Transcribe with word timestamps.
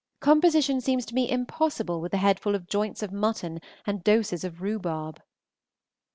Composition 0.19 0.81
seems 0.81 1.05
to 1.05 1.13
me 1.13 1.29
impossible 1.29 2.01
with 2.01 2.11
a 2.11 2.17
head 2.17 2.39
full 2.39 2.55
of 2.55 2.65
joints 2.65 3.03
of 3.03 3.11
mutton 3.11 3.59
and 3.85 4.03
doses 4.03 4.43
of 4.43 4.59
rhubarb. 4.59 5.21